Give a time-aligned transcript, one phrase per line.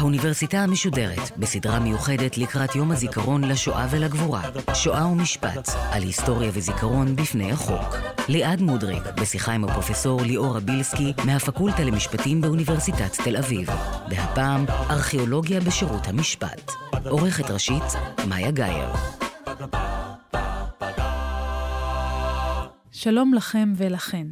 [0.00, 4.42] האוניברסיטה המשודרת, בסדרה מיוחדת לקראת יום הזיכרון לשואה ולגבורה,
[4.74, 7.96] שואה ומשפט, על היסטוריה וזיכרון בפני החוק.
[8.28, 13.68] ליעד מודריק, בשיחה עם הפרופסור ליאור רבילסקי מהפקולטה למשפטים באוניברסיטת תל אביב.
[14.08, 16.72] והפעם, ארכיאולוגיה בשירות המשפט.
[17.04, 17.84] עורכת ראשית,
[18.28, 18.88] מאיה גאייר.
[23.02, 24.26] שלום לכם ולכן.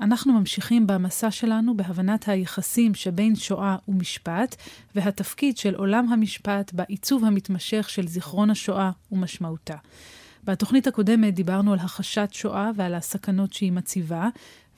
[0.00, 4.56] אנחנו ממשיכים במסע שלנו בהבנת היחסים שבין שואה ומשפט,
[4.94, 9.76] והתפקיד של עולם המשפט בעיצוב המתמשך של זיכרון השואה ומשמעותה.
[10.44, 14.28] בתוכנית הקודמת דיברנו על הכחשת שואה ועל הסכנות שהיא מציבה,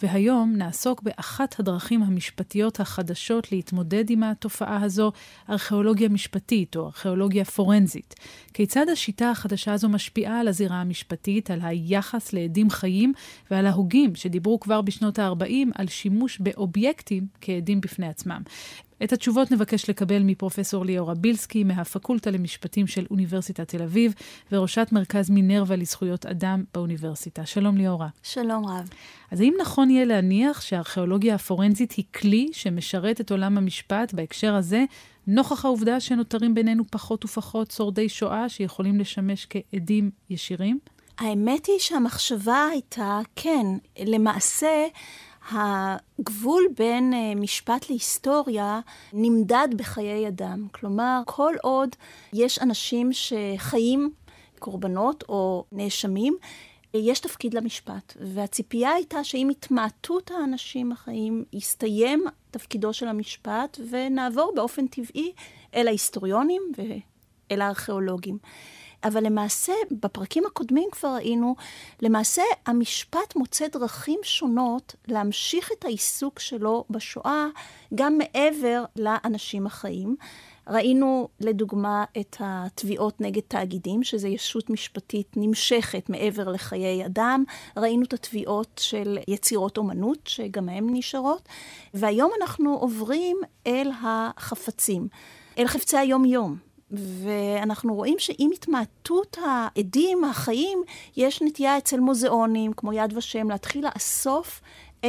[0.03, 5.13] והיום נעסוק באחת הדרכים המשפטיות החדשות להתמודד עם התופעה הזו,
[5.51, 8.15] ארכיאולוגיה משפטית או ארכיאולוגיה פורנזית.
[8.55, 13.13] כיצד השיטה החדשה הזו משפיעה על הזירה המשפטית, על היחס לעדים חיים
[13.51, 18.43] ועל ההוגים שדיברו כבר בשנות ה-40 על שימוש באובייקטים כעדים בפני עצמם.
[19.05, 24.15] את התשובות נבקש לקבל מפרופסור ליאורה בילסקי מהפקולטה למשפטים של אוניברסיטת תל אביב
[24.53, 27.47] וראשת מרכז מינרווה לזכויות אדם באוניברסיטה.
[27.47, 28.09] שלום ליאורה.
[28.23, 28.91] שלום רב.
[29.31, 34.85] אז האם נכון יהיה להניח שהארכיאולוגיה הפורנזית היא כלי שמשרת את עולם המשפט בהקשר הזה,
[35.27, 40.79] נוכח העובדה שנותרים בינינו פחות ופחות שורדי שואה שיכולים לשמש כעדים ישירים?
[41.19, 43.67] האמת היא שהמחשבה הייתה, כן,
[44.07, 44.87] למעשה...
[45.51, 48.81] הגבול בין uh, משפט להיסטוריה
[49.13, 50.67] נמדד בחיי אדם.
[50.73, 51.97] כלומר, כל עוד
[52.33, 54.11] יש אנשים שחיים
[54.59, 56.37] קורבנות או נאשמים,
[56.95, 58.17] יש תפקיד למשפט.
[58.21, 65.33] והציפייה הייתה שעם התמעטות האנשים החיים יסתיים תפקידו של המשפט ונעבור באופן טבעי
[65.75, 68.39] אל ההיסטוריונים ואל הארכיאולוגים.
[69.07, 71.55] אבל למעשה, בפרקים הקודמים כבר ראינו,
[72.03, 77.47] למעשה המשפט מוצא דרכים שונות להמשיך את העיסוק שלו בשואה
[77.95, 80.17] גם מעבר לאנשים החיים.
[80.69, 87.45] ראינו לדוגמה את התביעות נגד תאגידים, שזו ישות משפטית נמשכת מעבר לחיי אדם.
[87.77, 91.49] ראינו את התביעות של יצירות אומנות, שגם הן נשארות.
[91.95, 93.37] והיום אנחנו עוברים
[93.67, 95.09] אל החפצים,
[95.59, 96.66] אל חפצי היום-יום.
[96.91, 100.83] ואנחנו רואים שעם התמעטות העדים החיים,
[101.17, 104.61] יש נטייה אצל מוזיאונים, כמו יד ושם, להתחיל לאסוף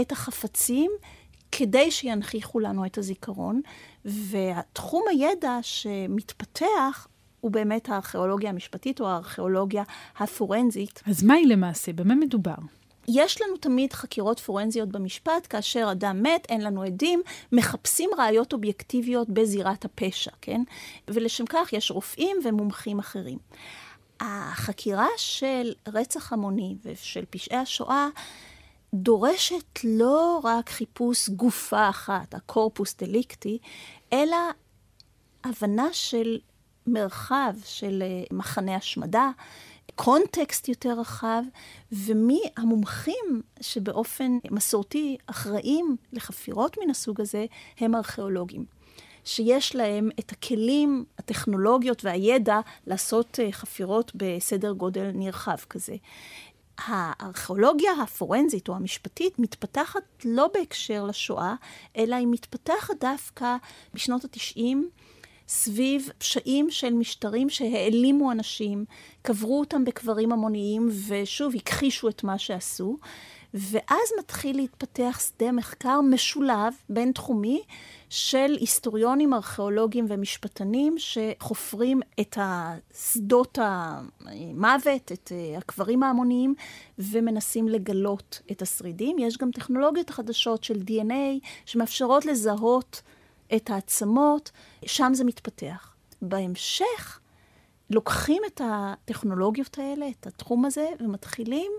[0.01, 0.91] את החפצים
[1.51, 3.61] כדי שינכיחו לנו את הזיכרון.
[4.05, 7.07] והתחום הידע שמתפתח
[7.41, 9.83] הוא באמת הארכיאולוגיה המשפטית או הארכיאולוגיה
[10.17, 11.03] הפורנזית.
[11.05, 11.93] אז מהי למעשה?
[11.93, 12.55] במה מדובר?
[13.07, 19.29] יש לנו תמיד חקירות פורנזיות במשפט, כאשר אדם מת, אין לנו עדים, מחפשים ראיות אובייקטיביות
[19.29, 20.61] בזירת הפשע, כן?
[21.07, 23.37] ולשם כך יש רופאים ומומחים אחרים.
[24.19, 28.07] החקירה של רצח המוני ושל פשעי השואה
[28.93, 33.57] דורשת לא רק חיפוש גופה אחת, הקורפוס דליקטי,
[34.13, 34.37] אלא
[35.43, 36.39] הבנה של
[36.87, 39.29] מרחב של אה, מחנה השמדה,
[39.95, 41.43] קונטקסט יותר רחב,
[41.91, 47.45] ומי המומחים שבאופן מסורתי אחראים לחפירות מן הסוג הזה,
[47.79, 48.65] הם ארכיאולוגים.
[49.27, 55.95] שיש להם את הכלים, הטכנולוגיות והידע לעשות אה, חפירות בסדר גודל נרחב כזה.
[56.77, 61.55] הארכיאולוגיה הפורנזית או המשפטית מתפתחת לא בהקשר לשואה,
[61.97, 63.55] אלא היא מתפתחת דווקא
[63.93, 64.89] בשנות התשעים
[65.47, 68.85] סביב פשעים של משטרים שהעלימו אנשים,
[69.21, 72.97] קברו אותם בקברים המוניים ושוב הכחישו את מה שעשו.
[73.53, 77.61] ואז מתחיל להתפתח שדה מחקר משולב, בין-תחומי,
[78.09, 82.37] של היסטוריונים, ארכיאולוגים ומשפטנים שחופרים את
[83.13, 86.55] שדות המוות, את הקברים ההמוניים,
[86.99, 89.19] ומנסים לגלות את השרידים.
[89.19, 93.01] יש גם טכנולוגיות חדשות של DNA שמאפשרות לזהות
[93.55, 94.51] את העצמות,
[94.85, 95.93] שם זה מתפתח.
[96.21, 97.19] בהמשך,
[97.89, 101.71] לוקחים את הטכנולוגיות האלה, את התחום הזה, ומתחילים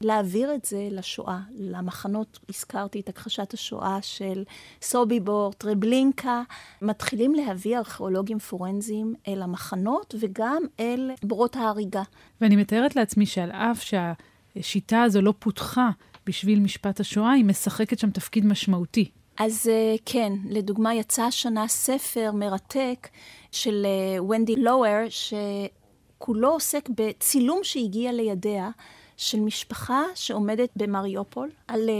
[0.00, 4.44] להעביר את זה לשואה, למחנות, הזכרתי את הכחשת השואה של
[4.82, 6.42] סוביבור, טרבלינקה,
[6.82, 12.02] מתחילים להביא ארכיאולוגים פורנזיים אל המחנות וגם אל בורות ההריגה.
[12.40, 15.90] ואני מתארת לעצמי שעל אף שהשיטה הזו לא פותחה
[16.26, 19.10] בשביל משפט השואה, היא משחקת שם תפקיד משמעותי.
[19.38, 23.08] אז אה, כן, לדוגמה, יצא השנה ספר מרתק
[23.52, 28.70] של אה, ונדי לואר, שכולו עוסק בצילום שהגיע לידיה
[29.16, 31.94] של משפחה שעומדת במריופול, על אה,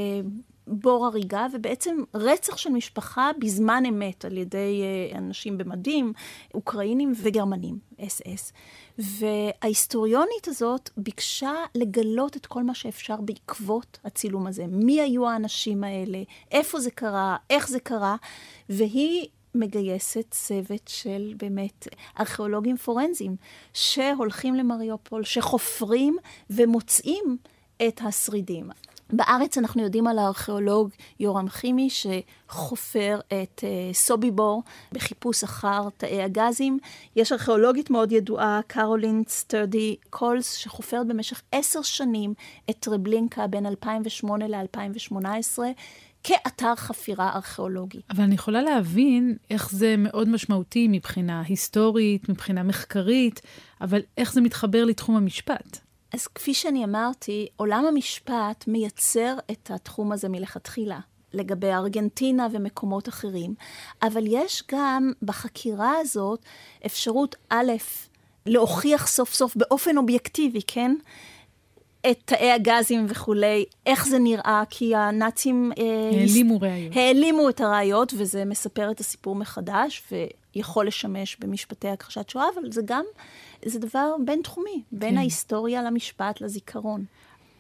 [0.67, 4.83] בור הריגה, ובעצם רצח של משפחה בזמן אמת על ידי
[5.15, 6.13] אנשים במדים,
[6.55, 8.53] אוקראינים וגרמנים, אס אס.
[8.99, 14.67] וההיסטוריונית הזאת ביקשה לגלות את כל מה שאפשר בעקבות הצילום הזה.
[14.67, 18.17] מי היו האנשים האלה, איפה זה קרה, איך זה קרה,
[18.69, 21.89] והיא מגייסת צוות של באמת
[22.21, 23.37] ארכיאולוגים פורנזיים,
[23.75, 26.17] שהולכים למריופול, שחופרים
[26.51, 27.37] ומוצאים
[27.83, 28.71] את השרידים.
[29.13, 30.91] בארץ אנחנו יודעים על הארכיאולוג
[31.21, 34.63] יורם חימי, שחופר את uh, סוביבור
[34.93, 36.79] בחיפוש אחר תאי הגזים.
[37.17, 42.35] יש ארכיאולוגית מאוד ידועה, קרולין סטרדי קולס, שחופרת במשך עשר שנים
[42.71, 45.59] את טרבלינקה בין 2008 ל-2018.
[46.25, 48.01] כאתר חפירה ארכיאולוגי.
[48.11, 53.41] אבל אני יכולה להבין איך זה מאוד משמעותי מבחינה היסטורית, מבחינה מחקרית,
[53.81, 55.79] אבל איך זה מתחבר לתחום המשפט?
[56.15, 60.99] אז כפי שאני אמרתי, עולם המשפט מייצר את התחום הזה מלכתחילה.
[61.33, 63.55] לגבי ארגנטינה ומקומות אחרים,
[64.03, 66.45] אבל יש גם בחקירה הזאת
[66.87, 67.73] אפשרות, א',
[68.47, 70.95] להוכיח סוף סוף באופן אובייקטיבי, כן?
[72.11, 75.73] את תאי הגזים וכולי, איך זה נראה, כי הנאצים...
[75.79, 76.97] אה, העלימו ראיות.
[76.97, 80.03] העלימו את הראיות, וזה מספר את הסיפור מחדש,
[80.57, 83.05] ויכול לשמש במשפטי הכחשת שואה, אבל זה גם,
[83.65, 85.17] זה דבר בינתחומי, בין כן.
[85.17, 87.05] ההיסטוריה למשפט לזיכרון.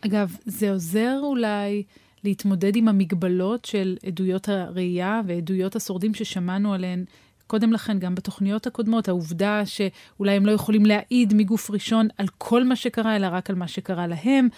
[0.01, 1.83] אגב, זה עוזר אולי
[2.25, 7.05] להתמודד עם המגבלות של עדויות הראייה ועדויות השורדים ששמענו עליהן
[7.47, 12.65] קודם לכן, גם בתוכניות הקודמות, העובדה שאולי הם לא יכולים להעיד מגוף ראשון על כל
[12.65, 14.49] מה שקרה, אלא רק על מה שקרה להם,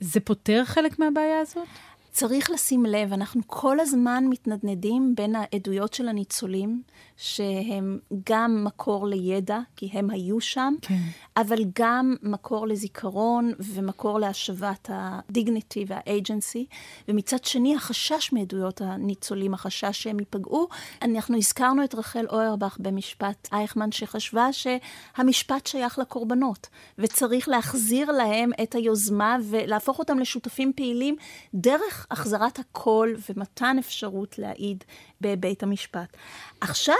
[0.00, 1.66] זה פותר חלק מהבעיה הזאת?
[2.10, 6.82] צריך לשים לב, אנחנו כל הזמן מתנדנדים בין העדויות של הניצולים,
[7.16, 7.98] שהם
[8.30, 11.00] גם מקור לידע, כי הם היו שם, כן.
[11.36, 16.66] אבל גם מקור לזיכרון ומקור להשבת הדיגניטי והאג'נסי,
[17.08, 20.68] ומצד שני החשש מעדויות הניצולים, החשש שהם ייפגעו.
[21.02, 28.74] אנחנו הזכרנו את רחל אוירבך במשפט אייכמן, שחשבה שהמשפט שייך לקורבנות, וצריך להחזיר להם את
[28.74, 31.16] היוזמה ולהפוך אותם לשותפים פעילים
[31.54, 34.84] דרך החזרת הקול ומתן אפשרות להעיד
[35.20, 36.16] בבית המשפט.
[36.60, 36.94] עכשיו,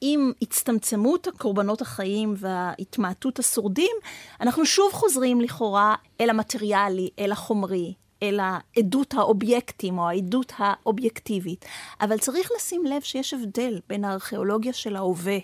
[0.00, 3.96] עם הצטמצמות הקורבנות החיים והתמעטות השורדים,
[4.40, 11.64] אנחנו שוב חוזרים לכאורה אל המטריאלי, אל החומרי, אל העדות האובייקטים או העדות האובייקטיבית.
[12.00, 15.38] אבל צריך לשים לב שיש הבדל בין הארכיאולוגיה של ההווה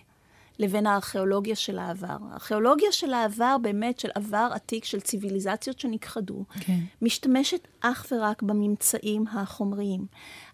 [0.61, 2.17] לבין הארכיאולוגיה של העבר.
[2.31, 6.79] הארכיאולוגיה של העבר, באמת של עבר עתיק של ציוויליזציות שנכחדו, כן.
[7.03, 10.07] משתמשת אך ורק בממצאים החומריים.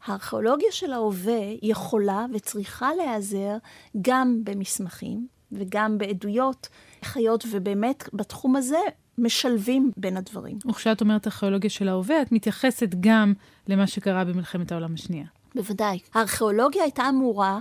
[0.04, 3.56] הארכיאולוגיה של ההווה יכולה וצריכה להיעזר
[4.02, 6.68] גם במסמכים וגם בעדויות
[7.04, 8.80] חיות, ובאמת בתחום הזה
[9.18, 10.58] משלבים בין הדברים.
[10.70, 13.32] וכשאת אומרת ארכיאולוגיה של ההווה, את מתייחסת גם
[13.68, 15.26] למה שקרה במלחמת העולם השנייה.
[15.54, 15.98] בוודאי.
[16.14, 17.58] הארכיאולוגיה הייתה אמורה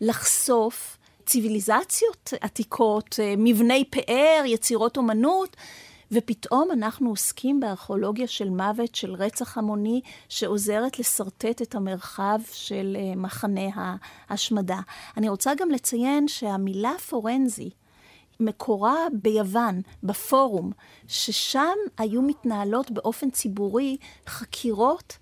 [0.00, 0.97] לחשוף
[1.28, 5.56] ציוויליזציות עתיקות, אה, מבני פאר, יצירות אומנות,
[6.12, 13.16] ופתאום אנחנו עוסקים בארכיאולוגיה של מוות, של רצח המוני, שעוזרת לשרטט את המרחב של אה,
[13.16, 13.96] מחנה
[14.28, 14.80] ההשמדה.
[15.16, 17.70] אני רוצה גם לציין שהמילה פורנזי,
[18.40, 20.72] מקורה ביוון, בפורום,
[21.08, 23.96] ששם היו מתנהלות באופן ציבורי
[24.26, 25.18] חקירות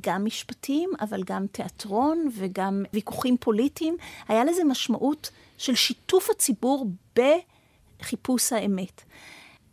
[0.00, 3.96] גם משפטים, אבל גם תיאטרון וגם ויכוחים פוליטיים.
[4.28, 5.30] היה לזה משמעות
[5.60, 6.86] של שיתוף הציבור
[7.16, 9.02] בחיפוש האמת.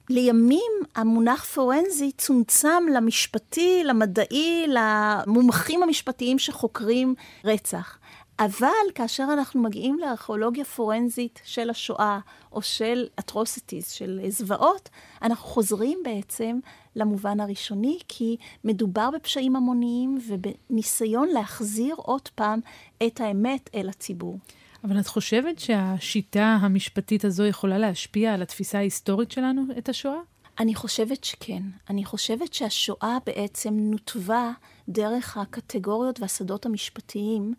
[0.10, 7.98] לימים המונח פורנזי צומצם למשפטי, למדעי, למומחים המשפטיים שחוקרים רצח.
[8.40, 12.20] אבל כאשר אנחנו מגיעים לארכיאולוגיה פורנזית של השואה,
[12.52, 14.90] או של אטרוסיטיז, של זוועות,
[15.22, 16.60] אנחנו חוזרים בעצם
[16.96, 22.60] למובן הראשוני, כי מדובר בפשעים המוניים ובניסיון להחזיר עוד פעם
[23.08, 24.38] את האמת אל הציבור.
[24.84, 30.20] אבל את חושבת שהשיטה המשפטית הזו יכולה להשפיע על התפיסה ההיסטורית שלנו את השואה?
[30.60, 31.64] אני חושבת שכן.
[31.90, 34.52] אני חושבת שהשואה בעצם נותבה
[34.90, 37.54] דרך הקטגוריות והשדות המשפטיים,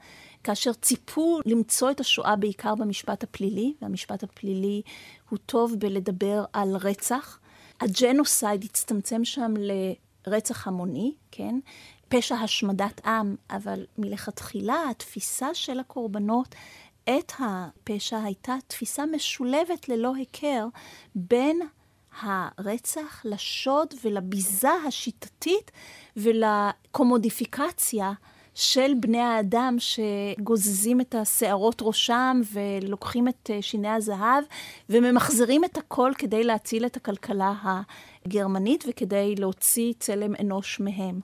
[0.45, 4.83] כאשר ציפו למצוא את השואה בעיקר במשפט הפלילי, והמשפט הפלילי
[5.29, 7.39] הוא טוב בלדבר על רצח.
[7.81, 9.55] הג'נוסייד הצטמצם שם
[10.27, 11.59] לרצח המוני, כן?
[12.09, 16.55] פשע השמדת עם, אבל מלכתחילה התפיסה של הקורבנות
[17.09, 20.67] את הפשע הייתה תפיסה משולבת ללא היכר
[21.15, 21.61] בין
[22.23, 25.71] הרצח לשוד ולביזה השיטתית
[26.17, 28.13] ולקומודיפיקציה
[28.55, 34.45] של בני האדם שגוזזים את השערות ראשם ולוקחים את אה, שיני הזהב
[34.89, 37.53] וממחזרים את הכל כדי להציל את הכלכלה
[38.27, 41.21] הגרמנית וכדי להוציא צלם אנוש מהם.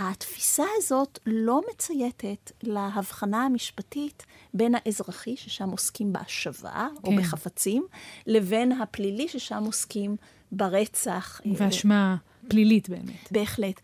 [0.00, 7.12] התפיסה הזאת לא מצייתת להבחנה המשפטית בין האזרחי, ששם עוסקים בהשבה, כן.
[7.12, 7.86] או בחפצים,
[8.26, 10.16] לבין הפלילי, ששם עוסקים
[10.52, 11.40] ברצח.
[11.56, 12.16] ואשמה
[12.48, 13.32] פלילית באמת.
[13.32, 13.80] בהחלט.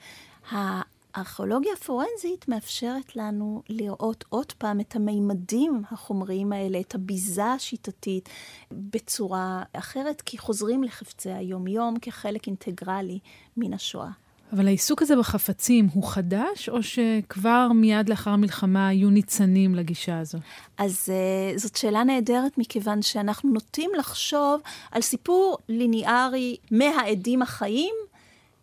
[0.50, 8.28] הארכיאולוגיה הפורנזית מאפשרת לנו לראות עוד פעם את המימדים החומריים האלה, את הביזה השיטתית,
[8.73, 13.18] בצורה אחרת, כי חוזרים לחפצי היום-יום כחלק אינטגרלי
[13.56, 14.11] מן השואה.
[14.52, 20.38] אבל העיסוק הזה בחפצים הוא חדש, או שכבר מיד לאחר המלחמה היו ניצנים לגישה הזו?
[20.78, 24.60] אז uh, זאת שאלה נהדרת, מכיוון שאנחנו נוטים לחשוב
[24.90, 27.94] על סיפור ליניארי מהעדים החיים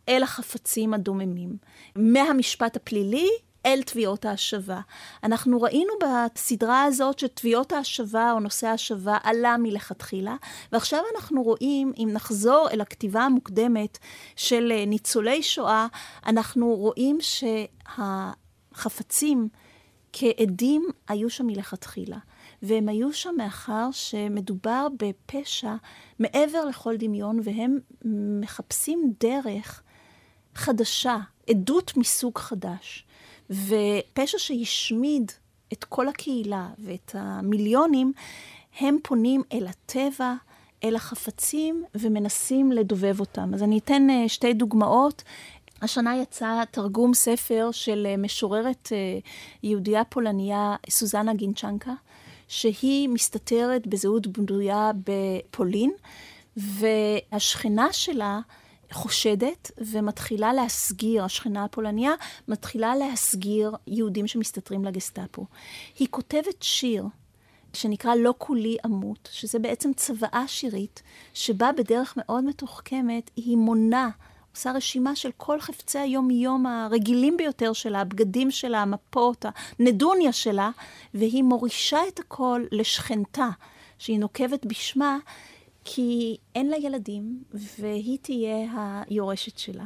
[0.09, 1.57] אל החפצים הדוממים.
[1.95, 3.29] מהמשפט הפלילי
[3.65, 4.79] אל תביעות ההשבה.
[5.23, 10.35] אנחנו ראינו בסדרה הזאת שתביעות ההשבה או נושא ההשבה עלה מלכתחילה,
[10.71, 13.97] ועכשיו אנחנו רואים, אם נחזור אל הכתיבה המוקדמת
[14.35, 15.87] של אה, ניצולי שואה,
[16.25, 17.17] אנחנו רואים
[18.71, 19.49] שהחפצים
[20.13, 22.17] כעדים היו שם מלכתחילה.
[22.61, 25.75] והם היו שם מאחר שמדובר בפשע
[26.19, 27.79] מעבר לכל דמיון, והם
[28.41, 29.81] מחפשים דרך
[30.55, 31.17] חדשה,
[31.49, 33.05] עדות מסוג חדש.
[33.51, 35.31] ופשע שהשמיד
[35.73, 38.13] את כל הקהילה ואת המיליונים,
[38.79, 40.33] הם פונים אל הטבע,
[40.83, 43.53] אל החפצים, ומנסים לדובב אותם.
[43.53, 45.23] אז אני אתן uh, שתי דוגמאות.
[45.81, 49.27] השנה יצא תרגום ספר של uh, משוררת uh,
[49.63, 51.93] יהודייה פולניה, סוזנה גינצ'נקה,
[52.47, 55.91] שהיא מסתתרת בזהות בדויה בפולין,
[56.57, 58.39] והשכנה שלה
[58.91, 62.11] חושדת ומתחילה להסגיר, השכנה הפולניה
[62.47, 65.45] מתחילה להסגיר יהודים שמסתתרים לגסטאפו.
[65.99, 67.05] היא כותבת שיר
[67.73, 71.01] שנקרא לא כולי אמות, שזה בעצם צוואה שירית,
[71.33, 74.09] שבה בדרך מאוד מתוחכמת היא מונה,
[74.55, 79.45] עושה רשימה של כל חפצי היום-יום הרגילים ביותר שלה, הבגדים שלה, המפות,
[79.79, 80.69] הנדוניה שלה,
[81.13, 83.49] והיא מורישה את הכל לשכנתה,
[83.97, 85.17] שהיא נוקבת בשמה,
[85.85, 88.73] כי אין לה ילדים, והיא תהיה
[89.07, 89.85] היורשת שלה.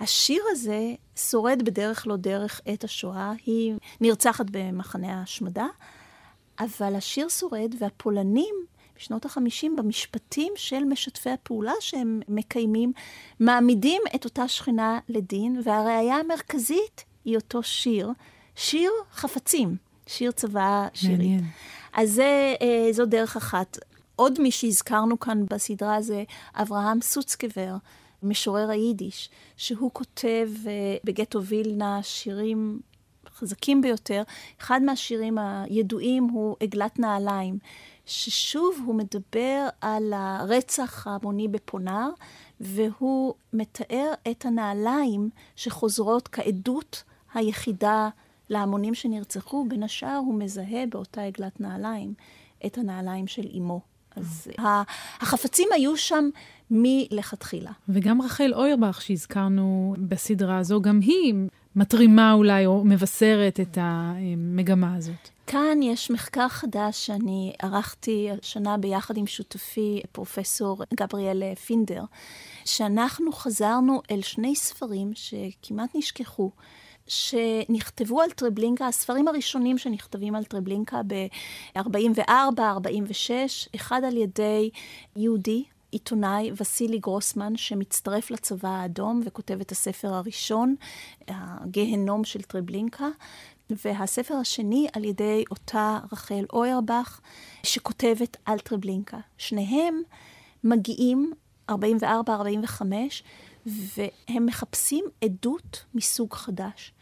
[0.00, 5.66] השיר הזה שורד בדרך לא דרך את השואה, היא נרצחת במחנה ההשמדה,
[6.58, 8.54] אבל השיר שורד, והפולנים
[8.96, 12.92] בשנות החמישים, במשפטים של משתפי הפעולה שהם מקיימים,
[13.40, 18.10] מעמידים את אותה שכנה לדין, והראיה המרכזית היא אותו שיר,
[18.56, 21.18] שיר חפצים, שיר צבא שירית.
[21.18, 21.44] מעניין.
[21.92, 23.78] אז זה, אה, זו דרך אחת.
[24.16, 27.76] עוד מי שהזכרנו כאן בסדרה זה אברהם סוצקבר,
[28.22, 30.68] משורר היידיש, שהוא כותב uh,
[31.04, 32.80] בגטו וילנה שירים
[33.34, 34.22] חזקים ביותר.
[34.60, 37.58] אחד מהשירים הידועים הוא עגלת נעליים,
[38.06, 42.08] ששוב הוא מדבר על הרצח ההמוני בפונר,
[42.60, 47.02] והוא מתאר את הנעליים שחוזרות כעדות
[47.34, 48.08] היחידה
[48.48, 49.64] להמונים שנרצחו.
[49.68, 52.14] בין השאר הוא מזהה באותה עגלת נעליים
[52.66, 53.95] את הנעליים של אמו.
[54.16, 54.48] אז
[55.20, 56.28] החפצים היו שם
[56.70, 57.70] מלכתחילה.
[57.88, 61.34] וגם רחל אוירבך, שהזכרנו בסדרה הזו, גם היא
[61.76, 65.28] מתרימה אולי או מבשרת את המגמה הזאת.
[65.46, 72.04] כאן יש מחקר חדש שאני ערכתי השנה ביחד עם שותפי, פרופסור גבריאל פינדר,
[72.64, 76.50] שאנחנו חזרנו אל שני ספרים שכמעט נשכחו.
[77.08, 84.70] שנכתבו על טרבלינקה, הספרים הראשונים שנכתבים על טרבלינקה ב-44, 46, אחד על ידי
[85.16, 90.74] יהודי, עיתונאי וסילי גרוסמן, שמצטרף לצבא האדום וכותב את הספר הראשון,
[91.28, 93.08] הגהנום של טרבלינקה,
[93.70, 97.20] והספר השני על ידי אותה רחל אוירבך,
[97.62, 99.18] שכותבת על טרבלינקה.
[99.38, 100.02] שניהם
[100.64, 101.32] מגיעים,
[101.70, 101.74] 44-45,
[103.66, 106.92] והם מחפשים עדות מסוג חדש.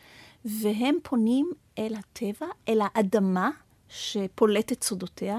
[0.44, 3.50] והם פונים אל הטבע, אל האדמה
[3.88, 5.38] שפולטת סודותיה,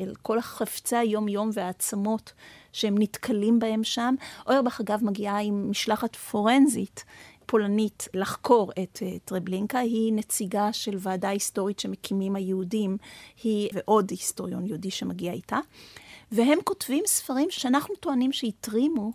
[0.00, 2.32] אל כל החפצי היום-יום והעצמות
[2.72, 4.14] שהם נתקלים בהם שם.
[4.46, 7.04] אוירבך, אגב, מגיעה עם משלחת פורנזית.
[7.46, 12.96] פולנית לחקור את uh, טרבלינקה, היא נציגה של ועדה היסטורית שמקימים היהודים,
[13.42, 15.58] היא ועוד היסטוריון יהודי שמגיע איתה,
[16.32, 19.12] והם כותבים ספרים שאנחנו טוענים שהתרימו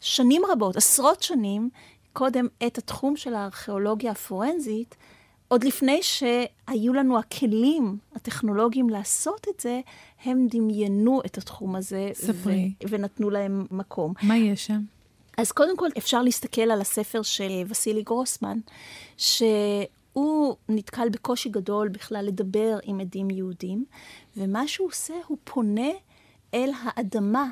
[0.00, 1.70] שנים רבות, עשרות שנים,
[2.16, 4.96] קודם את התחום של הארכיאולוגיה הפורנזית,
[5.48, 9.80] עוד לפני שהיו לנו הכלים הטכנולוגיים לעשות את זה,
[10.24, 12.10] הם דמיינו את התחום הזה.
[12.14, 12.72] ספרי.
[12.84, 14.12] ו- ונתנו להם מקום.
[14.22, 14.80] מה יש שם?
[15.36, 18.58] אז קודם כל אפשר להסתכל על הספר של וסילי גרוסמן,
[19.16, 23.84] שהוא נתקל בקושי גדול בכלל לדבר עם עדים יהודים,
[24.36, 25.90] ומה שהוא עושה, הוא פונה
[26.54, 27.50] אל האדמה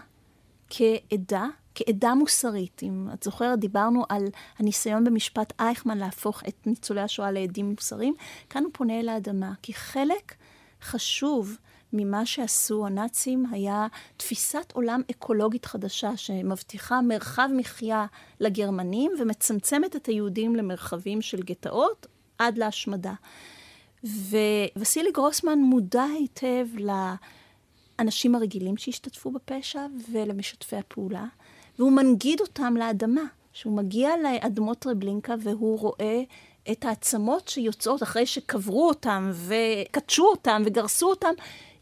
[0.71, 2.81] כעדה, כעדה מוסרית.
[2.83, 4.25] אם את זוכרת, דיברנו על
[4.59, 8.14] הניסיון במשפט אייכמן להפוך את ניצולי השואה לעדים מוסריים.
[8.50, 10.35] כאן הוא פונה אל האדמה, כי חלק
[10.83, 11.57] חשוב
[11.93, 18.07] ממה שעשו הנאצים היה תפיסת עולם אקולוגית חדשה שמבטיחה מרחב מחיה
[18.40, 22.07] לגרמנים ומצמצמת את היהודים למרחבים של גטאות
[22.38, 23.14] עד להשמדה.
[24.76, 26.66] ווסילי גרוסמן מודע היטב
[27.99, 31.25] לאנשים הרגילים שהשתתפו בפשע ולמשתפי הפעולה,
[31.78, 33.25] והוא מנגיד אותם לאדמה.
[33.54, 36.23] שהוא מגיע לאדמות טרבלינקה והוא רואה
[36.73, 41.33] את העצמות שיוצאות אחרי שקברו אותם וקדשו אותם וגרסו אותם,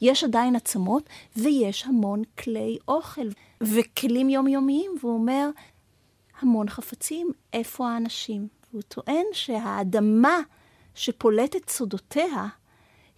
[0.01, 3.29] יש עדיין עצמות ויש המון כלי אוכל
[3.61, 5.51] וכלים יומיומיים, והוא אומר,
[6.41, 8.49] המון חפצים, איפה האנשים?
[8.73, 10.39] והוא טוען שהאדמה
[10.95, 12.47] שפולטת סודותיה,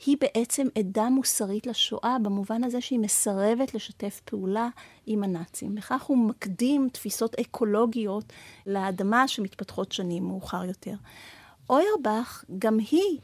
[0.06, 4.68] היא בעצם עדה מוסרית לשואה, במובן הזה שהיא מסרבת לשתף פעולה
[5.06, 5.74] עם הנאצים.
[5.74, 8.32] בכך הוא מקדים תפיסות אקולוגיות
[8.66, 10.94] לאדמה שמתפתחות שנים מאוחר יותר.
[11.70, 13.18] אוירבך, גם היא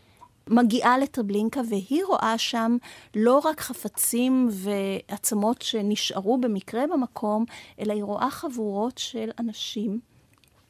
[0.47, 2.77] מגיעה לטרבלינקה והיא רואה שם
[3.15, 7.45] לא רק חפצים ועצמות שנשארו במקרה במקום,
[7.81, 10.01] אלא היא רואה חבורות של אנשים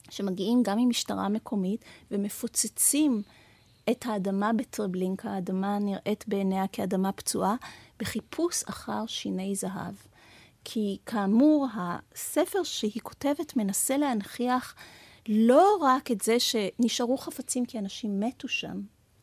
[0.09, 3.21] שמגיעים גם ממשטרה מקומית ומפוצצים
[3.89, 7.55] את האדמה בטרבלינקה, האדמה נראית בעיניה כאדמה פצועה,
[7.99, 9.95] בחיפוש אחר שיני זהב.
[10.63, 14.75] כי כאמור, הספר שהיא כותבת מנסה להנכיח
[15.29, 18.81] לא רק את זה שנשארו חפצים כי אנשים מתו שם,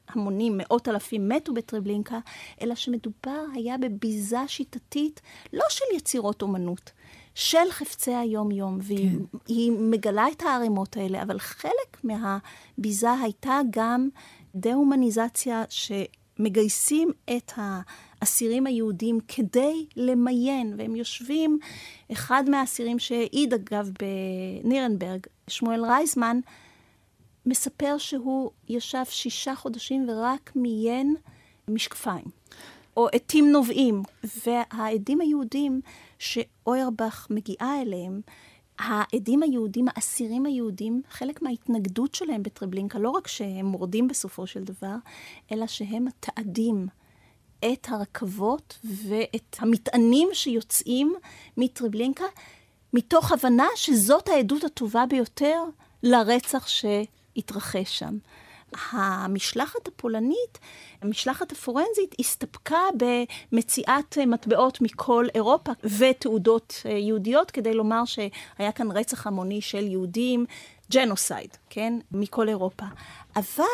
[0.08, 2.18] המונים, מאות אלפים מתו בטרבלינקה,
[2.62, 5.20] אלא שמדובר היה בביזה שיטתית,
[5.52, 6.90] לא של יצירות אומנות,
[7.34, 9.90] של חפצי היום-יום, והיא כן.
[9.90, 14.08] מגלה את הערימות האלה, אבל חלק מהביזה הייתה גם
[14.60, 21.58] דה-הומניזציה שמגייסים את האסירים היהודים כדי למיין, והם יושבים,
[22.12, 23.90] אחד מהאסירים שהעיד אגב
[24.62, 26.40] בנירנברג, שמואל רייזמן,
[27.46, 31.16] מספר שהוא ישב שישה חודשים ורק מיין
[31.68, 32.24] משקפיים,
[32.96, 34.02] או עטים נובעים.
[34.46, 35.80] והעדים היהודים
[36.18, 38.20] שאוירבך מגיעה אליהם,
[38.78, 44.94] העדים היהודים, האסירים היהודים, חלק מההתנגדות שלהם בטרבלינקה, לא רק שהם מורדים בסופו של דבר,
[45.52, 46.86] אלא שהם מתעדים
[47.58, 51.14] את הרכבות ואת המטענים שיוצאים
[51.56, 52.24] מטרבלינקה,
[52.92, 55.64] מתוך הבנה שזאת העדות הטובה ביותר
[56.02, 58.18] לרצח שהתרחש שם.
[58.90, 60.58] המשלחת הפולנית,
[61.02, 62.80] המשלחת הפורנזית, הסתפקה
[63.52, 70.46] במציאת מטבעות מכל אירופה ותעודות אה, יהודיות כדי לומר שהיה כאן רצח המוני של יהודים,
[70.92, 71.98] ג'נוסייד, כן?
[72.12, 72.86] מכל אירופה.
[73.36, 73.64] אבל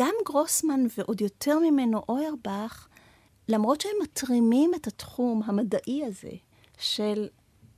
[0.00, 2.88] גם גרוסמן ועוד יותר ממנו אוירבך,
[3.48, 6.30] למרות שהם מתרימים את התחום המדעי הזה
[6.78, 7.28] של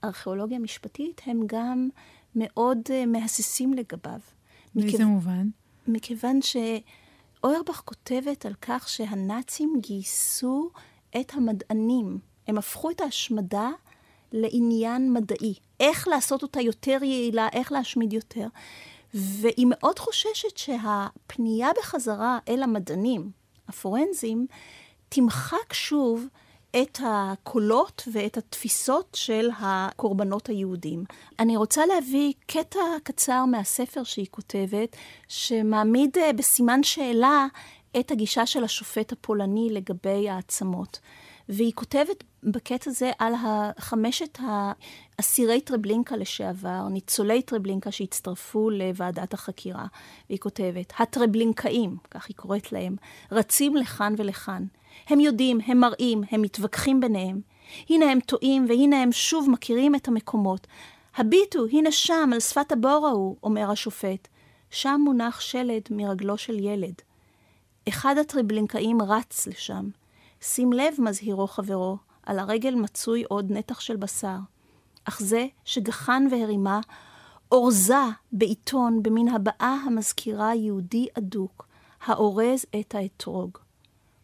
[0.05, 1.89] ארכיאולוגיה משפטית, הם גם
[2.35, 4.21] מאוד uh, מהססים לגביו.
[4.75, 5.09] באיזה מכיו...
[5.09, 5.49] מובן?
[5.89, 10.71] מכיוון שאוירבך כותבת על כך שהנאצים גייסו
[11.21, 12.19] את המדענים.
[12.47, 13.71] הם הפכו את ההשמדה
[14.33, 15.55] לעניין מדעי.
[15.81, 18.47] איך לעשות אותה יותר יעילה, איך להשמיד יותר.
[19.15, 23.31] והיא מאוד חוששת שהפנייה בחזרה אל המדענים
[23.69, 24.47] הפורנזיים
[25.09, 26.27] תמחק שוב
[26.71, 31.05] את הקולות ואת התפיסות של הקורבנות היהודים.
[31.39, 34.97] אני רוצה להביא קטע קצר מהספר שהיא כותבת,
[35.29, 37.47] שמעמיד אה, בסימן שאלה
[38.01, 41.01] את הגישה של השופט הפולני לגבי העצמות.
[41.49, 43.33] והיא כותבת בקטע הזה על
[43.79, 44.39] חמשת
[45.21, 49.87] אסירי טרבלינקה לשעבר, ניצולי טרבלינקה שהצטרפו לוועדת החקירה.
[50.29, 52.97] והיא כותבת, הטרבלינקאים, כך היא קוראת להם,
[53.33, 54.65] רצים לכאן ולכאן.
[55.07, 57.41] הם יודעים, הם מראים, הם מתווכחים ביניהם.
[57.89, 60.67] הנה הם טועים, והנה הם שוב מכירים את המקומות.
[61.17, 64.29] הביטו, הנה שם, על שפת הבור ההוא, אומר השופט.
[64.71, 66.95] שם מונח שלד מרגלו של ילד.
[67.89, 69.89] אחד הטריבלינקאים רץ לשם.
[70.41, 74.37] שים לב, מזהירו חברו, על הרגל מצוי עוד נתח של בשר.
[75.05, 76.81] אך זה שגחן והרימה,
[77.53, 77.95] אורזה
[78.33, 81.69] בעיתון במין הבעה המזכירה יהודי אדוק,
[82.07, 83.59] האורז את האתרוג.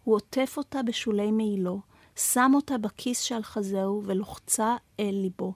[0.05, 1.81] הוא עוטף אותה בשולי מעילו,
[2.17, 5.53] שם אותה בכיס שעל חזהו ולוחצה אל ליבו.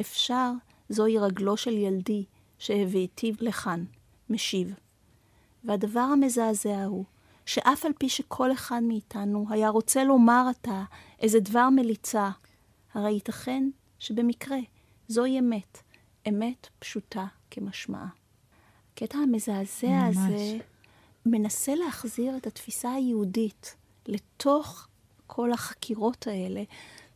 [0.00, 0.52] אפשר,
[0.88, 2.24] זוהי רגלו של ילדי,
[2.58, 3.84] שהבאתיו לכאן,
[4.30, 4.74] משיב.
[5.64, 7.04] והדבר המזעזע הוא,
[7.46, 10.84] שאף על פי שכל אחד מאיתנו היה רוצה לומר עתה
[11.20, 12.30] איזה דבר מליצה,
[12.94, 14.58] הרי ייתכן שבמקרה
[15.08, 15.78] זוהי אמת,
[16.28, 18.08] אמת פשוטה כמשמעה.
[18.92, 20.16] הקטע המזעזע ממש.
[20.16, 20.58] הזה
[21.30, 24.88] מנסה להחזיר את התפיסה היהודית לתוך
[25.26, 26.62] כל החקירות האלה,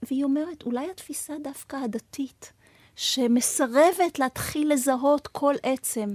[0.03, 2.53] והיא אומרת, אולי התפיסה דווקא הדתית,
[2.96, 6.14] שמסרבת להתחיל לזהות כל עצם,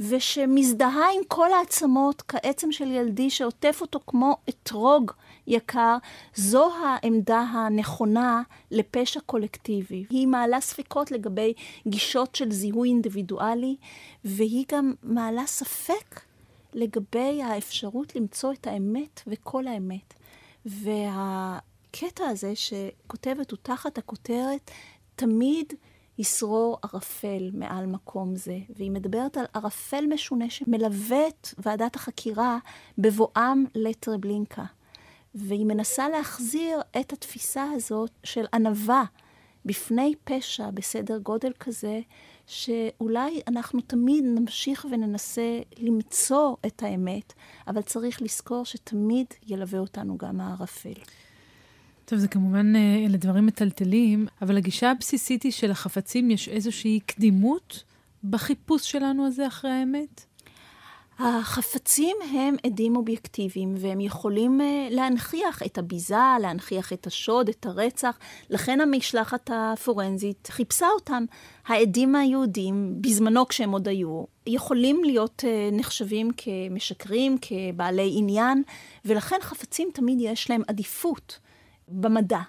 [0.00, 5.12] ושמזדהה עם כל העצמות כעצם של ילדי שעוטף אותו כמו אתרוג
[5.46, 5.96] יקר,
[6.34, 10.04] זו העמדה הנכונה לפשע קולקטיבי.
[10.10, 11.52] היא מעלה ספקות לגבי
[11.88, 13.76] גישות של זיהוי אינדיבידואלי,
[14.24, 16.20] והיא גם מעלה ספק
[16.74, 20.14] לגבי האפשרות למצוא את האמת וכל האמת.
[20.66, 24.70] והקטע הזה שכותבת הוא תחת הכותרת,
[25.16, 25.72] תמיד
[26.18, 28.58] ישרור ערפל מעל מקום זה.
[28.76, 32.58] והיא מדברת על ערפל משונה שמלווה את ועדת החקירה
[32.98, 34.64] בבואם לטרבלינקה.
[35.34, 39.04] והיא מנסה להחזיר את התפיסה הזאת של ענווה
[39.64, 42.00] בפני פשע בסדר גודל כזה,
[42.50, 47.32] שאולי אנחנו תמיד נמשיך וננסה למצוא את האמת,
[47.68, 51.00] אבל צריך לזכור שתמיד ילווה אותנו גם הערפל.
[52.04, 57.84] טוב, זה כמובן, אה, אלה דברים מטלטלים, אבל הגישה הבסיסית היא שלחפצים יש איזושהי קדימות
[58.24, 60.24] בחיפוש שלנו הזה אחרי האמת?
[61.22, 68.18] החפצים הם עדים אובייקטיביים, והם יכולים uh, להנכיח את הביזה, להנכיח את השוד, את הרצח.
[68.50, 71.24] לכן המשלחת הפורנזית חיפשה אותם.
[71.66, 78.62] העדים היהודים, בזמנו כשהם עוד היו, יכולים להיות uh, נחשבים כמשקרים, כבעלי עניין,
[79.04, 81.38] ולכן חפצים תמיד יש להם עדיפות
[81.88, 82.40] במדע.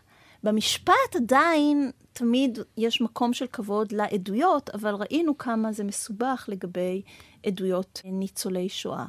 [0.44, 7.02] במשפט עדיין תמיד יש מקום של כבוד לעדויות, אבל ראינו כמה זה מסובך לגבי
[7.46, 9.06] עדויות ניצולי שואה.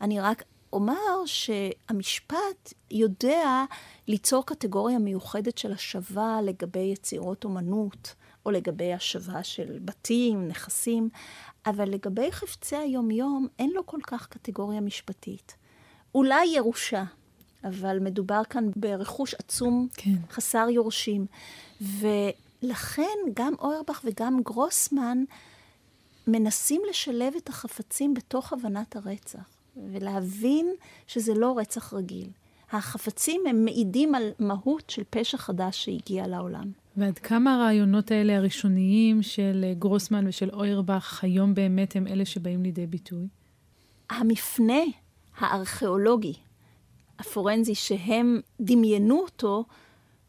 [0.00, 3.64] אני רק אומר שהמשפט יודע
[4.08, 8.14] ליצור קטגוריה מיוחדת של השבה לגבי יצירות אומנות,
[8.46, 11.08] או לגבי השבה של בתים, נכסים,
[11.66, 15.56] אבל לגבי חפצי היומיום אין לו כל כך קטגוריה משפטית.
[16.14, 17.04] אולי ירושה,
[17.64, 20.14] אבל מדובר כאן ברכוש עצום, כן.
[20.30, 21.26] חסר יורשים.
[22.64, 25.24] ולכן גם אוירבך וגם גרוסמן
[26.26, 29.44] מנסים לשלב את החפצים בתוך הבנת הרצח,
[29.92, 30.74] ולהבין
[31.06, 32.28] שזה לא רצח רגיל.
[32.72, 36.72] החפצים הם מעידים על מהות של פשע חדש שהגיע לעולם.
[36.96, 42.86] ועד כמה הרעיונות האלה הראשוניים של גרוסמן ושל אוירבך היום באמת הם אלה שבאים לידי
[42.86, 43.28] ביטוי?
[44.10, 44.80] המפנה
[45.38, 46.34] הארכיאולוגי
[47.18, 49.64] הפורנזי שהם דמיינו אותו,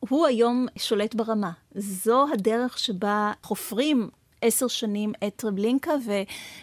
[0.10, 1.52] הוא היום שולט ברמה.
[1.76, 4.10] זו הדרך שבה חופרים
[4.42, 5.92] עשר שנים את טרבלינקה,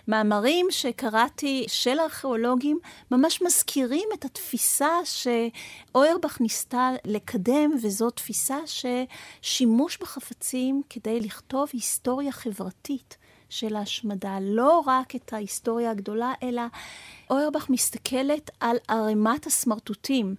[0.08, 2.78] ומאמרים שקראתי של ארכיאולוגים
[3.10, 8.58] ממש מזכירים את התפיסה שאוירבך ניסתה לקדם, וזו תפיסה
[9.42, 13.16] ששימוש בחפצים כדי לכתוב היסטוריה חברתית.
[13.48, 16.62] של ההשמדה, לא רק את ההיסטוריה הגדולה, אלא
[17.30, 20.34] אוירבך מסתכלת על ערימת הסמרטוטים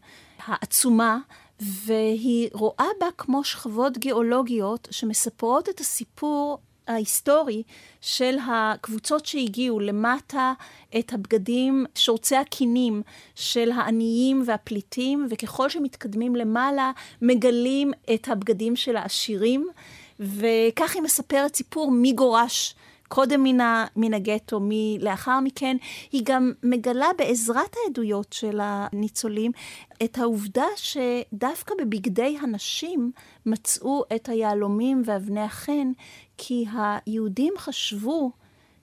[0.45, 1.17] העצומה,
[1.59, 7.63] והיא רואה בה כמו שכבות גיאולוגיות שמספרות את הסיפור ההיסטורי
[8.01, 10.53] של הקבוצות שהגיעו למטה
[10.99, 13.01] את הבגדים, שורצי הקינים
[13.35, 19.67] של העניים והפליטים, וככל שמתקדמים למעלה מגלים את הבגדים של העשירים,
[20.19, 22.75] וכך היא מספרת סיפור מי גורש
[23.07, 24.59] קודם מן, ה, מן הגטו,
[24.99, 25.77] לאחר מכן,
[26.11, 29.51] היא גם מגלה בעזרת העדויות של הניצולים
[30.03, 33.11] את העובדה שדווקא בבגדי הנשים
[33.45, 35.91] מצאו את היהלומים ואבני החן,
[36.37, 38.31] כי היהודים חשבו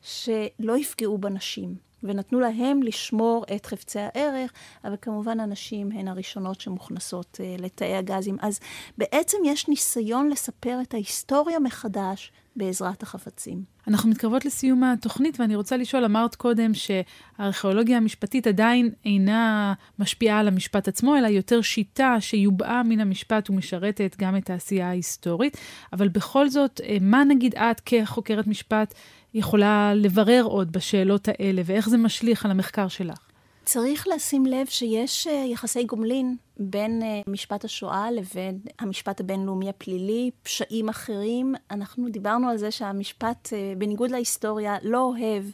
[0.03, 1.91] שלא יפגעו בנשים.
[2.03, 4.53] ונתנו להם לשמור את חפצי הערך,
[4.85, 8.37] אבל כמובן הנשים הן הראשונות שמוכנסות uh, לתאי הגזים.
[8.41, 8.61] אז
[8.99, 13.63] בעצם יש ניסיון לספר את ההיסטוריה מחדש בעזרת החפצים.
[13.89, 20.49] אנחנו מתקרבות לסיום התוכנית, ואני רוצה לשאול, אמרת קודם שהארכיאולוגיה המשפטית עדיין אינה משפיעה על
[20.49, 25.57] המשפט עצמו, אלא יותר שיטה שיובעה מן המשפט ומשרתת גם את העשייה ההיסטורית,
[25.93, 28.95] אבל בכל זאת, אה, מה נגיד את כחוקרת משפט
[29.35, 33.30] יכולה לברר עוד בשאלות האלה, ואיך זה משליך על המחקר שלך?
[33.73, 40.31] צריך לשים לב שיש אה, יחסי גומלין בין אה, משפט השואה לבין המשפט הבינלאומי הפלילי,
[40.43, 41.55] פשעים אחרים.
[41.71, 45.45] אנחנו דיברנו על זה שהמשפט, אה, בניגוד להיסטוריה, לא אוהב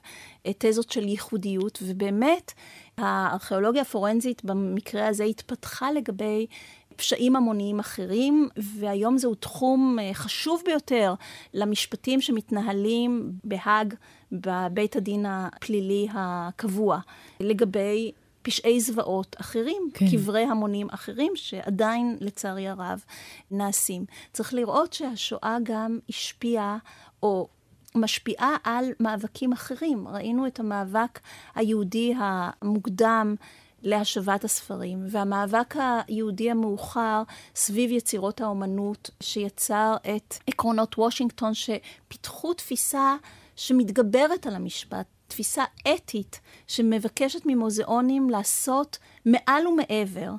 [0.58, 2.52] תזות של ייחודיות, ובאמת
[2.98, 6.46] הארכיאולוגיה הפורנזית במקרה הזה התפתחה לגבי
[6.96, 11.14] פשעים המוניים אחרים, והיום זהו תחום אה, חשוב ביותר
[11.54, 13.94] למשפטים שמתנהלים בהאג,
[14.32, 16.98] בבית הדין הפלילי הקבוע,
[17.40, 20.06] לגבי פשעי זוועות אחרים, כן.
[20.10, 23.04] קברי המונים אחרים, שעדיין, לצערי הרב,
[23.50, 24.04] נעשים.
[24.32, 26.78] צריך לראות שהשואה גם השפיעה,
[27.22, 27.48] או
[27.94, 30.08] משפיעה על מאבקים אחרים.
[30.08, 31.20] ראינו את המאבק
[31.54, 33.34] היהודי המוקדם
[33.86, 35.74] להשבת הספרים, והמאבק
[36.08, 37.22] היהודי המאוחר
[37.54, 43.16] סביב יצירות האומנות, שיצר את עקרונות וושינגטון, שפיתחו תפיסה
[43.56, 50.30] שמתגברת על המשפט, תפיסה אתית שמבקשת ממוזיאונים לעשות מעל ומעבר.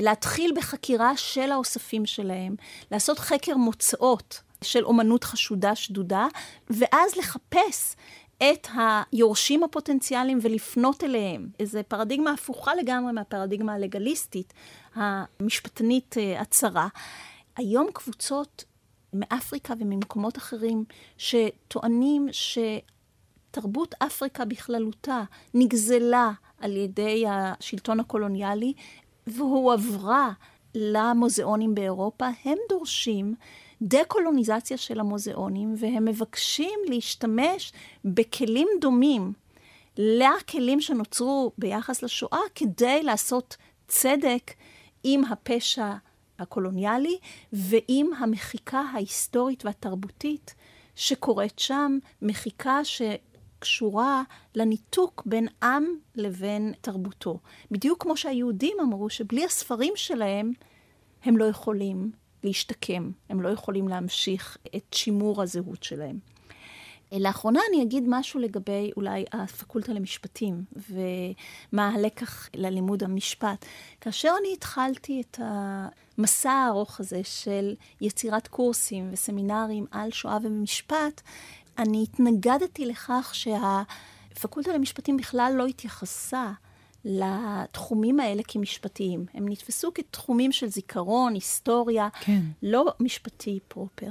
[0.00, 2.54] להתחיל בחקירה של האוספים שלהם,
[2.90, 6.26] לעשות חקר מוצאות של אומנות חשודה שדודה,
[6.70, 7.96] ואז לחפש
[8.38, 11.48] את היורשים הפוטנציאליים ולפנות אליהם.
[11.60, 14.52] איזו פרדיגמה הפוכה לגמרי מהפרדיגמה הלגליסטית,
[14.94, 16.88] המשפטנית אה, הצרה.
[17.56, 18.64] היום קבוצות
[19.12, 20.84] מאפריקה וממקומות אחרים
[21.18, 22.28] שטוענים
[23.50, 25.22] שתרבות אפריקה בכללותה
[25.54, 28.72] נגזלה על ידי השלטון הקולוניאלי
[29.26, 30.32] והועברה
[30.74, 33.34] למוזיאונים באירופה, הם דורשים
[33.82, 37.72] דה-קולוניזציה של המוזיאונים, והם מבקשים להשתמש
[38.04, 39.32] בכלים דומים
[39.98, 43.56] לכלים שנוצרו ביחס לשואה, כדי לעשות
[43.88, 44.52] צדק
[45.04, 45.94] עם הפשע
[46.38, 47.18] הקולוניאלי
[47.52, 50.54] ועם המחיקה ההיסטורית והתרבותית
[50.94, 54.22] שקורית שם, מחיקה שקשורה
[54.54, 57.38] לניתוק בין עם לבין תרבותו.
[57.70, 60.52] בדיוק כמו שהיהודים אמרו שבלי הספרים שלהם
[61.24, 62.10] הם לא יכולים
[62.44, 66.18] להשתקם, הם לא יכולים להמשיך את שימור הזהות שלהם.
[67.12, 73.66] לאחרונה אני אגיד משהו לגבי אולי הפקולטה למשפטים ומה הלקח ללימוד המשפט.
[74.00, 81.20] כאשר אני התחלתי את המסע הארוך הזה של יצירת קורסים וסמינרים על שואה ומשפט,
[81.78, 86.52] אני התנגדתי לכך שהפקולטה למשפטים בכלל לא התייחסה
[87.04, 89.26] לתחומים האלה כמשפטיים.
[89.34, 92.40] הם נתפסו כתחומים של זיכרון, היסטוריה, כן.
[92.62, 94.10] לא משפטי פרופר.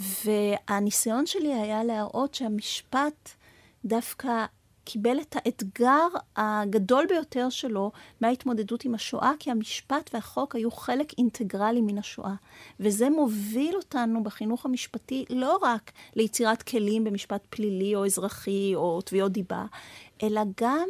[0.00, 3.30] והניסיון שלי היה להראות שהמשפט
[3.84, 4.44] דווקא
[4.86, 11.80] קיבל את האתגר הגדול ביותר שלו מההתמודדות עם השואה, כי המשפט והחוק היו חלק אינטגרלי
[11.80, 12.34] מן השואה.
[12.80, 19.32] וזה מוביל אותנו בחינוך המשפטי לא רק ליצירת כלים במשפט פלילי או אזרחי או תביעות
[19.32, 19.64] דיבה,
[20.22, 20.88] אלא גם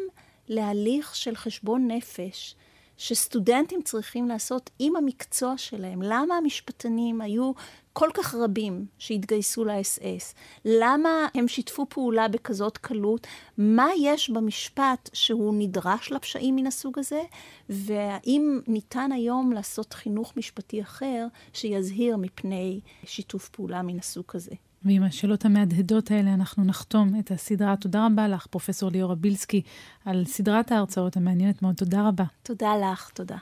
[0.49, 2.57] להליך של חשבון נפש
[2.97, 6.03] שסטודנטים צריכים לעשות עם המקצוע שלהם.
[6.03, 7.53] למה המשפטנים היו
[7.93, 10.35] כל כך רבים שהתגייסו לאס-אס?
[10.65, 13.27] למה הם שיתפו פעולה בכזאת קלות?
[13.59, 17.23] מה יש במשפט שהוא נדרש לפשעים מן הסוג הזה?
[17.69, 24.55] והאם ניתן היום לעשות חינוך משפטי אחר שיזהיר מפני שיתוף פעולה מן הסוג הזה?
[24.87, 27.77] ועם השאלות המהדהדות האלה אנחנו נחתום את הסדרה.
[27.77, 29.62] תודה רבה לך, פרופ' ליאורה בילסקי,
[30.05, 31.75] על סדרת ההרצאות המעניינת מאוד.
[31.75, 32.25] תודה רבה.
[32.42, 33.37] תודה לך, תודה.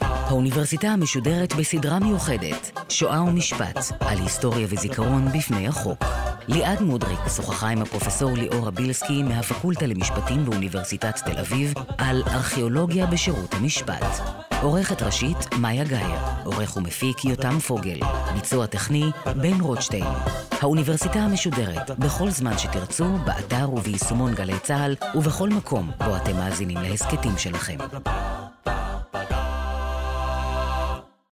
[0.00, 6.04] האוניברסיטה המשודרת בסדרה מיוחדת, שואה ומשפט, על היסטוריה וזיכרון בפני החוק.
[6.52, 13.54] ליעד מודריק שוחחה עם הפרופסור ליאורה בילסקי מהפקולטה למשפטים באוניברסיטת תל אביב על ארכיאולוגיה בשירות
[13.54, 14.04] המשפט.
[14.62, 16.18] עורכת ראשית, מאיה גאייר.
[16.44, 18.00] עורך ומפיק, יותם פוגל.
[18.34, 20.04] ביצוע טכני, בן רוטשטיין.
[20.60, 27.38] האוניברסיטה המשודרת, בכל זמן שתרצו, באתר וביישומון גלי צה"ל, ובכל מקום בו אתם מאזינים להסכתים
[27.38, 27.78] שלכם.